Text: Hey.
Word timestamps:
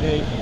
Hey. 0.00 0.39